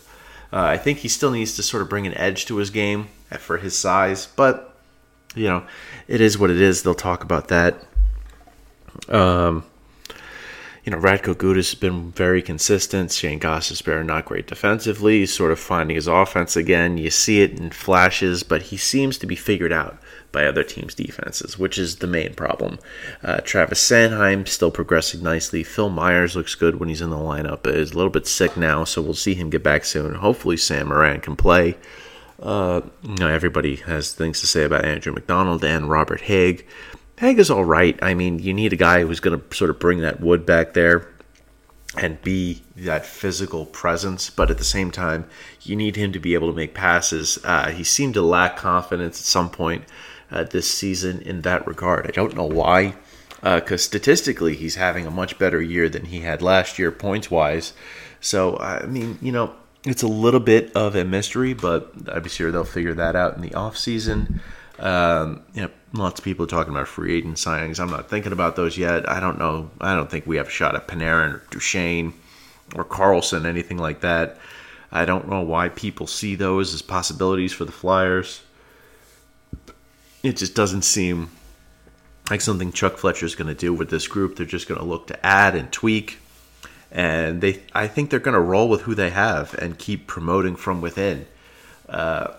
[0.54, 3.08] Uh, I think he still needs to sort of bring an edge to his game
[3.40, 4.75] for his size, but
[5.36, 5.66] you know,
[6.08, 6.84] it is what it is.
[6.84, 7.86] They'll talk about that.
[9.10, 9.66] Um,
[10.86, 13.12] you know, Radko Gudas has been very consistent.
[13.12, 15.20] Shane Gostisbehere not great defensively.
[15.20, 17.00] He's sort of finding his offense again.
[17.00, 19.98] You see it in flashes, but he seems to be figured out
[20.32, 22.78] by other teams' defenses, which is the main problem.
[23.24, 25.64] Uh, Travis Sanheim still progressing nicely.
[25.64, 27.66] Phil Myers looks good when he's in the lineup.
[27.66, 30.14] Is a little bit sick now, so we'll see him get back soon.
[30.14, 31.78] Hopefully, Sam Morin can play.
[32.42, 36.64] Uh, you know, everybody has things to say about Andrew MacDonald and Robert Hägg.
[37.18, 37.98] Hägg is all right.
[38.02, 40.74] I mean, you need a guy who's going to sort of bring that wood back
[40.74, 41.08] there
[41.98, 45.26] and be that physical presence, but at the same time,
[45.62, 47.40] you need him to be able to make passes.
[47.44, 49.86] Uh, he seemed to lack confidence at some point
[50.30, 52.06] uh, this season in that regard.
[52.06, 52.96] I don't know why,
[53.42, 57.32] because uh, statistically, he's having a much better year than he had last year, points
[57.32, 57.74] wise.
[58.20, 62.52] So, I mean, you know, it's a little bit of a mystery, but I'm sure
[62.52, 64.42] they'll figure that out in the off season.
[64.80, 67.80] Um, you know, lots of people are talking about free agent signings.
[67.80, 69.08] I'm not thinking about those yet.
[69.10, 69.70] I don't know.
[69.80, 72.14] I don't think we have a shot at Panarin or Duchene
[72.76, 74.38] or Carlson, anything like that.
[74.92, 78.42] I don't know why people see those as possibilities for the Flyers.
[80.24, 81.30] It just doesn't seem
[82.30, 84.36] like something Chuck Fletcher is going to do with this group.
[84.36, 86.18] They're just going to look to add and tweak
[86.96, 90.56] and they I think they're going to roll with who they have and keep promoting
[90.56, 91.28] from within.
[91.90, 92.34] Uh,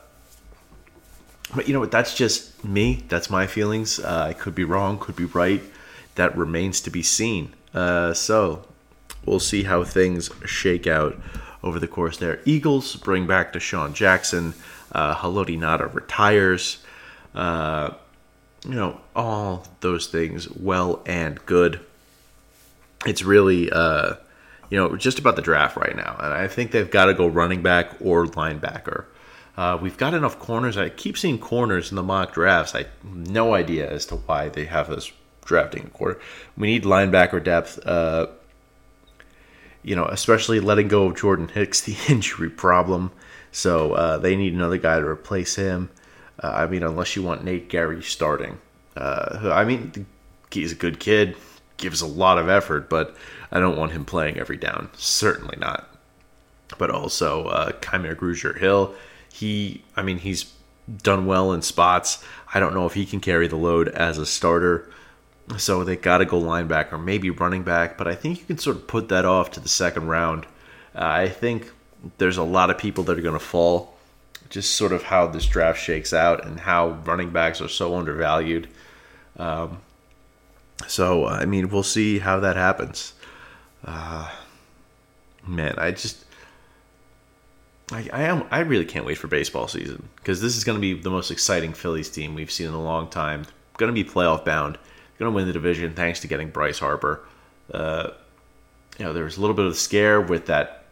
[1.55, 1.93] but you know what?
[1.93, 3.05] That's just me.
[3.09, 4.01] That's my feelings.
[4.01, 5.63] Uh, I could be wrong, could be right.
[6.17, 7.55] That remains to be seen.
[7.75, 8.65] Uh, so
[9.27, 11.21] we'll see how things shake out
[11.63, 12.41] over the course there.
[12.47, 14.55] Eagles bring back DeSean Jackson.
[14.91, 16.79] Uh, Haloti Ngata retires.
[17.35, 17.91] Uh,
[18.65, 21.81] you know, all those things well and good.
[23.05, 24.15] It's really uh,
[24.71, 26.17] you know, just about the draft right now.
[26.19, 29.05] And I think they've got to go running back or linebacker.
[29.57, 30.77] Uh, we've got enough corners.
[30.77, 32.75] I keep seeing corners in the mock drafts.
[32.75, 35.11] I no idea as to why they have us
[35.45, 36.21] drafting a quarter.
[36.57, 37.79] We need linebacker depth.
[37.87, 38.27] Uh,
[39.83, 43.13] you know, especially letting go of Jordan Hicks, the injury problem.
[43.53, 45.91] So uh, they need another guy to replace him.
[46.43, 48.59] Uh, I mean, unless you want Nate Gerry starting.
[48.95, 50.07] Uh, I mean,
[50.51, 51.37] he's a good kid,
[51.77, 53.17] gives a lot of effort, but
[53.51, 54.91] I don't want him playing every down.
[54.95, 55.89] Certainly not.
[56.79, 58.95] But also, uh, Kamu Grugier-Hill,
[59.33, 60.53] he, I mean, he's
[61.03, 62.23] done well in spots.
[62.55, 64.91] I don't know if he can carry the load as a starter.
[65.59, 68.77] So they got to go linebacker, maybe running back, but I think you can sort
[68.77, 70.45] of put that off to the second round.
[70.93, 71.71] Uh, I think
[72.19, 73.97] there's a lot of people that are going to fall.
[74.49, 78.69] Just sort of how this draft shakes out and how running backs are so undervalued.
[79.37, 79.79] Um,
[80.87, 83.13] so I mean, we'll see how that happens.
[83.85, 84.31] Uh,
[85.47, 86.25] man, I just
[87.93, 90.81] I, I am I really can't wait for baseball season because this is going to
[90.81, 93.47] be the most exciting Phillies team we've seen in a long time.
[93.79, 94.79] Going to be playoff bound.
[95.19, 97.23] Going to win the division thanks to getting Bryce Harper.
[97.73, 98.11] Uh,
[98.99, 100.85] you know, there was a little bit of a scare with that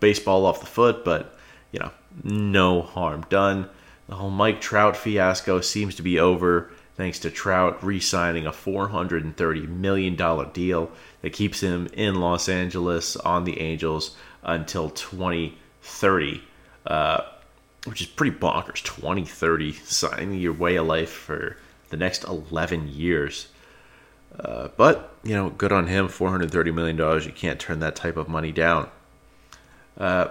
[0.00, 1.36] baseball off the foot, but
[1.72, 1.90] you know,
[2.24, 3.68] no harm done.
[4.08, 6.70] The whole Mike Trout fiasco seems to be over
[7.00, 10.14] thanks to Trout re signing a $430 million
[10.52, 10.90] deal
[11.22, 16.42] that keeps him in Los Angeles on the Angels until 2030,
[16.86, 17.22] uh,
[17.86, 18.84] which is pretty bonkers.
[18.84, 21.56] 2030, signing your way of life for
[21.88, 23.48] the next 11 years.
[24.38, 26.06] Uh, but, you know, good on him.
[26.06, 26.98] $430 million.
[26.98, 28.90] You can't turn that type of money down.
[29.96, 30.28] Uh,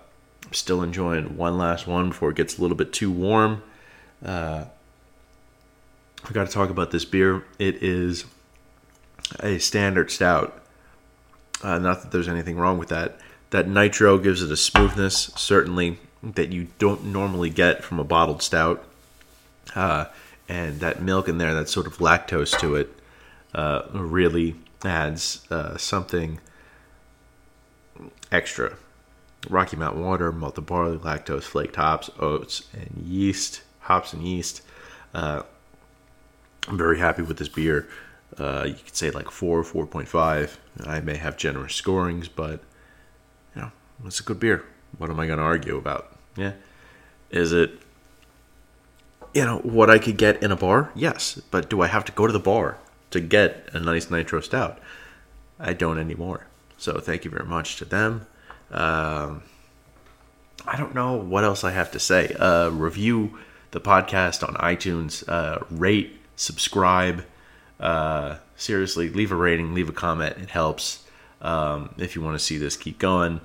[0.52, 3.62] still enjoying one last one before it gets a little bit too warm.
[4.24, 4.66] Uh,
[6.24, 7.44] I got to talk about this beer.
[7.60, 8.26] It is
[9.42, 10.62] a standard stout.
[11.62, 13.18] Uh, not that there's anything wrong with that.
[13.50, 18.42] That nitro gives it a smoothness, certainly, that you don't normally get from a bottled
[18.42, 18.86] stout.
[19.76, 20.06] Uh,
[20.50, 22.90] and that milk in there, that sort of lactose to it,
[23.56, 26.40] uh, really adds uh, something
[28.32, 28.76] extra.
[29.50, 34.62] Rocky Mountain water, malted barley, lactose, flaked hops, oats, and yeast, hops and yeast.
[35.14, 35.44] Uh,
[36.68, 37.88] I'm very happy with this beer.
[38.38, 40.60] Uh, you could say like four, four point five.
[40.86, 42.62] I may have generous scorings, but
[43.56, 43.72] you know,
[44.06, 44.64] it's a good beer.
[44.98, 46.16] What am I going to argue about?
[46.36, 46.54] Yeah,
[47.30, 47.80] is it
[49.34, 50.92] you know, what I could get in a bar?
[50.96, 51.42] Yes.
[51.52, 52.78] But do I have to go to the bar
[53.12, 54.80] to get a nice nitro stout?
[55.60, 56.48] I don't anymore.
[56.78, 58.28] So thank you very much to them.
[58.72, 59.44] Um,
[60.66, 62.34] I don't know what else I have to say.
[62.40, 63.38] Uh, review
[63.72, 67.26] the podcast on iTunes, uh, rate, subscribe.
[67.80, 70.38] Uh, seriously, leave a rating, leave a comment.
[70.38, 71.04] It helps.
[71.42, 73.42] Um, if you want to see this keep going.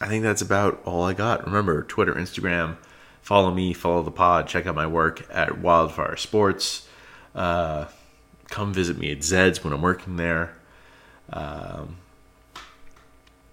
[0.00, 1.44] I think that's about all I got.
[1.44, 2.76] Remember, Twitter, Instagram,
[3.20, 6.86] follow me, follow the pod, check out my work at Wildfire Sports.
[7.34, 7.86] Uh,
[8.48, 10.54] come visit me at Zed's when I'm working there.
[11.30, 11.96] Um,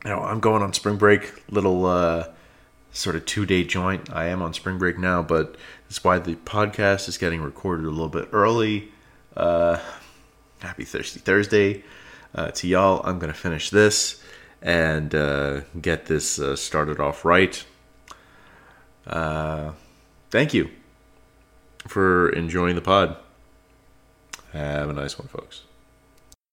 [0.03, 2.27] you know, I'm going on spring break, little uh,
[2.91, 4.13] sort of two day joint.
[4.13, 5.55] I am on spring break now, but
[5.87, 8.91] that's why the podcast is getting recorded a little bit early.
[9.35, 9.79] Uh,
[10.59, 11.83] happy Thirsty Thursday
[12.35, 13.01] uh, to y'all.
[13.03, 14.23] I'm going to finish this
[14.61, 17.63] and uh, get this uh, started off right.
[19.05, 19.71] Uh,
[20.31, 20.69] thank you
[21.87, 23.17] for enjoying the pod.
[24.53, 25.64] Have a nice one, folks.